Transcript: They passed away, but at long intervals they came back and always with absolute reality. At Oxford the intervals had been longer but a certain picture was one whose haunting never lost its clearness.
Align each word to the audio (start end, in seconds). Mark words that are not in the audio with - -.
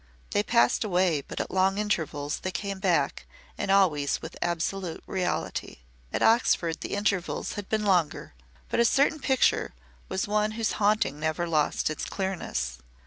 They 0.31 0.41
passed 0.41 0.83
away, 0.83 1.21
but 1.21 1.39
at 1.39 1.51
long 1.51 1.77
intervals 1.77 2.39
they 2.39 2.49
came 2.49 2.79
back 2.79 3.27
and 3.55 3.69
always 3.69 4.19
with 4.19 4.35
absolute 4.41 5.03
reality. 5.05 5.81
At 6.11 6.23
Oxford 6.23 6.81
the 6.81 6.95
intervals 6.95 7.53
had 7.53 7.69
been 7.69 7.85
longer 7.85 8.33
but 8.67 8.79
a 8.79 8.85
certain 8.85 9.19
picture 9.19 9.75
was 10.09 10.27
one 10.27 10.53
whose 10.53 10.71
haunting 10.81 11.19
never 11.19 11.47
lost 11.47 11.91
its 11.91 12.05
clearness. 12.05 12.79